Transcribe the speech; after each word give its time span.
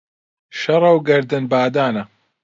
شەڕە 0.59 0.89
و 0.95 0.99
گەردن 1.07 1.43
بادانە 1.51 2.03